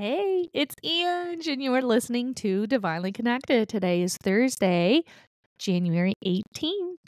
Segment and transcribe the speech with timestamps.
[0.00, 3.68] Hey, it's Ange, and you are listening to Divinely Connected.
[3.68, 5.02] Today is Thursday,
[5.58, 7.04] January 18th.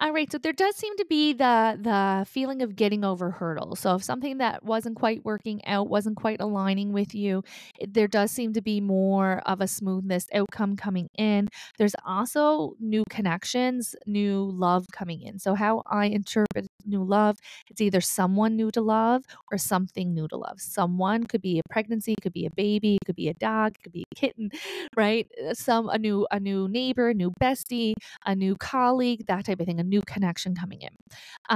[0.00, 3.80] All right, so there does seem to be the the feeling of getting over hurdles.
[3.80, 7.42] So if something that wasn't quite working out, wasn't quite aligning with you,
[7.84, 11.48] there does seem to be more of a smoothness outcome coming in.
[11.78, 15.40] There's also new connections, new love coming in.
[15.40, 20.28] So how I interpret new love, it's either someone new to love or something new
[20.28, 20.60] to love.
[20.60, 24.04] Someone could be a pregnancy, could be a baby, could be a dog, could be
[24.12, 24.50] a kitten,
[24.96, 25.26] right?
[25.54, 29.66] Some a new a new neighbor, a new bestie, a new colleague, that type of
[29.66, 30.90] thing, a new connection coming in.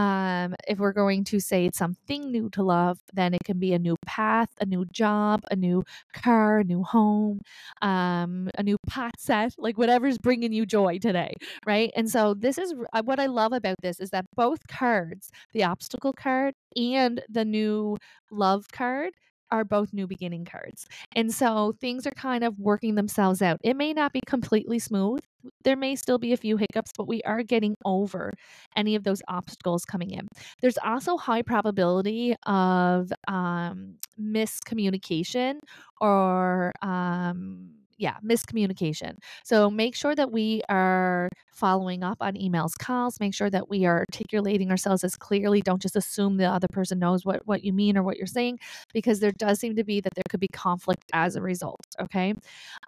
[0.00, 3.72] Um, if we're going to say it's something new to love, then it can be
[3.72, 7.40] a new path, a new job, a new car, a new home,
[7.82, 11.34] um, a new pot set, like whatever's bringing you joy today,
[11.66, 11.90] right?
[11.96, 15.64] And so this is uh, what I love about this is that both cards, the
[15.64, 17.96] obstacle card and the new
[18.30, 19.12] love card,
[19.52, 20.86] are both new beginning cards.
[21.14, 23.60] And so things are kind of working themselves out.
[23.62, 25.20] It may not be completely smooth.
[25.64, 28.32] There may still be a few hiccups, but we are getting over
[28.76, 30.28] any of those obstacles coming in.
[30.60, 35.58] There's also high probability of um, miscommunication
[36.00, 37.70] or um,
[38.02, 39.14] yeah, miscommunication.
[39.44, 43.20] So make sure that we are following up on emails, calls.
[43.20, 45.62] Make sure that we are articulating ourselves as clearly.
[45.62, 48.58] Don't just assume the other person knows what what you mean or what you're saying,
[48.92, 51.86] because there does seem to be that there could be conflict as a result.
[52.00, 52.34] Okay,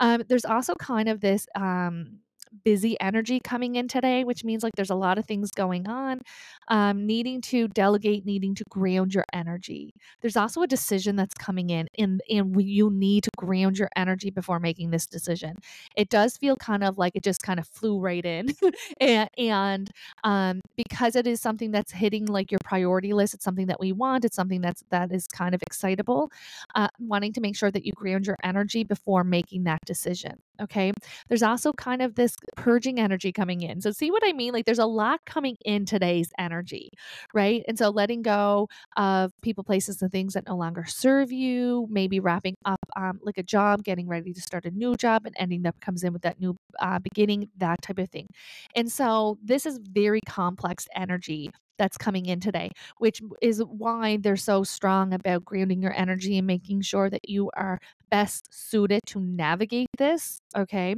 [0.00, 1.46] um, there's also kind of this.
[1.54, 2.18] Um,
[2.64, 6.20] busy energy coming in today which means like there's a lot of things going on
[6.68, 11.70] um, needing to delegate needing to ground your energy there's also a decision that's coming
[11.70, 15.56] in and and you need to ground your energy before making this decision.
[15.96, 18.54] It does feel kind of like it just kind of flew right in.
[19.00, 19.90] And, and
[20.24, 23.92] um, because it is something that's hitting like your priority list it's something that we
[23.92, 26.30] want it's something that's that is kind of excitable
[26.74, 30.92] uh, wanting to make sure that you ground your energy before making that decision okay?
[31.28, 33.80] There's also kind of this purging energy coming in.
[33.80, 34.52] So see what i mean?
[34.52, 36.92] Like there's a lot coming in today's energy
[37.32, 37.64] right?
[37.68, 42.20] And so letting go of people, places, and things that no longer serve you, maybe
[42.20, 45.66] wrapping up um, like a job, getting ready to start a new job, and ending
[45.66, 48.26] up comes in with that new uh, beginning, that type of thing.
[48.74, 54.36] And so this is very complex energy that's coming in today, which is why they're
[54.36, 57.80] so strong about grounding your energy and making sure that you are
[58.14, 60.38] best suited to navigate this.
[60.56, 60.94] Okay.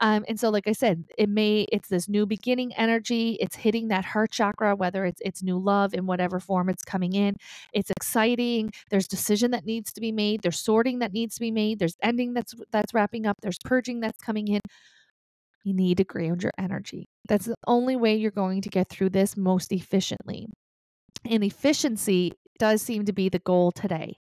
[0.00, 3.36] Um, and so, like I said, it may it's this new beginning energy.
[3.40, 7.12] It's hitting that heart chakra, whether it's it's new love in whatever form it's coming
[7.12, 7.36] in.
[7.72, 8.72] It's exciting.
[8.90, 10.42] There's decision that needs to be made.
[10.42, 11.78] There's sorting that needs to be made.
[11.78, 13.36] There's ending that's that's wrapping up.
[13.42, 14.60] There's purging that's coming in.
[15.62, 17.06] You need to ground your energy.
[17.28, 20.46] That's the only way you're going to get through this most efficiently.
[21.30, 24.18] And efficiency does seem to be the goal today.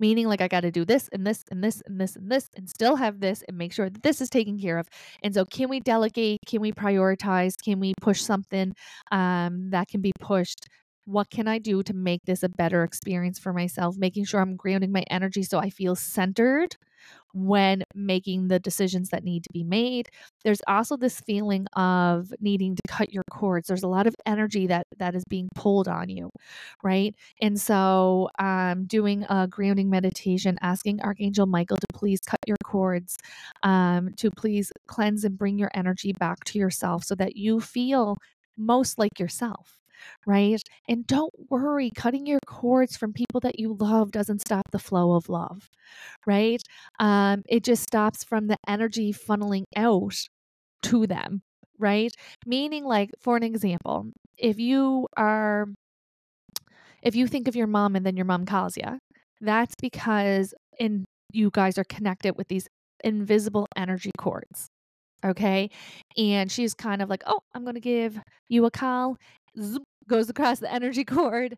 [0.00, 2.48] Meaning, like, I got to do this and this and this and this and this
[2.56, 4.88] and still have this and make sure that this is taken care of.
[5.22, 6.40] And so, can we delegate?
[6.46, 7.54] Can we prioritize?
[7.62, 8.74] Can we push something
[9.12, 10.66] um, that can be pushed?
[11.04, 13.96] What can I do to make this a better experience for myself?
[13.98, 16.76] Making sure I'm grounding my energy so I feel centered
[17.32, 20.08] when making the decisions that need to be made.
[20.44, 23.68] There's also this feeling of needing to cut your cords.
[23.68, 26.30] There's a lot of energy that that is being pulled on you,
[26.82, 27.14] right?
[27.40, 33.16] And so, um, doing a grounding meditation, asking Archangel Michael to please cut your cords,
[33.62, 38.16] um, to please cleanse and bring your energy back to yourself so that you feel
[38.56, 39.78] most like yourself.
[40.26, 40.62] Right.
[40.88, 45.14] And don't worry, cutting your cords from people that you love doesn't stop the flow
[45.14, 45.70] of love.
[46.26, 46.62] Right.
[47.00, 50.14] Um, it just stops from the energy funneling out
[50.84, 51.42] to them.
[51.78, 52.12] Right.
[52.46, 55.68] Meaning, like, for an example, if you are
[57.02, 58.98] if you think of your mom and then your mom calls you,
[59.40, 62.66] that's because in you guys are connected with these
[63.04, 64.68] invisible energy cords.
[65.24, 65.70] Okay.
[66.16, 69.16] And she's kind of like, oh, I'm going to give you a call.
[70.08, 71.56] Goes across the energy cord,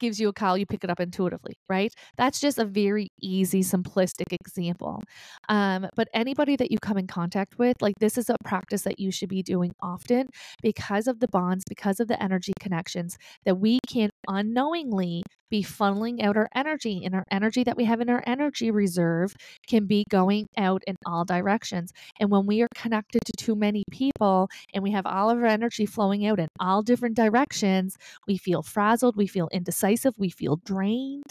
[0.00, 1.92] gives you a call, you pick it up intuitively, right?
[2.16, 5.02] That's just a very easy, simplistic example.
[5.48, 8.98] Um, but anybody that you come in contact with, like this is a practice that
[8.98, 10.28] you should be doing often
[10.62, 16.24] because of the bonds, because of the energy connections that we can unknowingly be funneling
[16.24, 19.36] out our energy and our energy that we have in our energy reserve
[19.68, 21.92] can be going out in all directions.
[22.18, 25.44] And when we are connected to too many people and we have all of our
[25.44, 30.56] energy flowing out in all different directions, we feel frazzled, we feel indecisive, we feel
[30.64, 31.30] drained,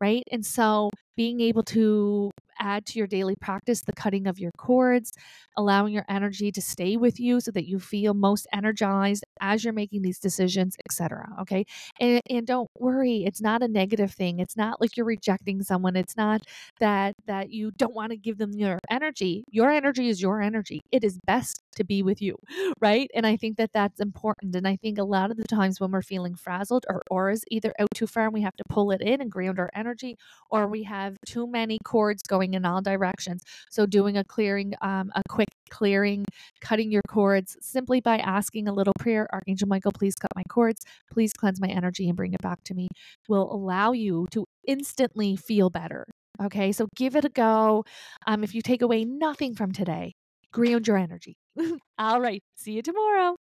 [0.00, 0.24] right?
[0.32, 5.12] And so being able to add to your daily practice the cutting of your cords,
[5.56, 9.72] allowing your energy to stay with you so that you feel most energized as you're
[9.72, 11.28] making these decisions, etc.
[11.40, 11.64] Okay.
[12.00, 14.40] And, and don't worry, it's not a negative thing.
[14.40, 15.96] It's not like you're rejecting someone.
[15.96, 16.42] It's not
[16.80, 19.44] that that you don't want to give them your energy.
[19.50, 20.80] Your energy is your energy.
[20.92, 22.36] It is best to be with you,
[22.80, 23.10] right?
[23.14, 24.54] And I think that that's important.
[24.54, 27.72] And I think a lot of the times when we're feeling frazzled, our auras either
[27.78, 30.16] out too far and we have to pull it in and ground our energy,
[30.50, 33.42] or we have too many cords going in all directions.
[33.70, 36.24] So doing a clearing, um, a quick clearing,
[36.60, 40.84] cutting your cords simply by asking a little prayer, Archangel Michael, please cut my cords,
[41.10, 42.88] please cleanse my energy and bring it back to me,
[43.28, 46.04] will allow you to instantly feel better.
[46.40, 47.84] Okay, so give it a go.
[48.26, 50.12] Um, if you take away nothing from today,
[50.52, 51.36] ground your energy.
[51.98, 53.36] All right, see you tomorrow.